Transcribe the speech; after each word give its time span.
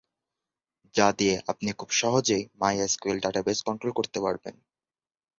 যা 0.95 1.07
দিয়ে 1.17 1.35
আপনি 1.47 1.69
খুব 1.73 1.89
সহজেই 1.99 2.43
মাইএসকিউএল 2.61 3.17
ডাটাবেজ 3.21 3.57
কন্ট্রোল 3.67 3.91
করতে 3.93 4.17
পারবেন। 4.19 4.55